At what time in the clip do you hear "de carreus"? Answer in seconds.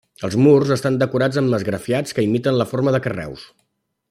2.97-3.49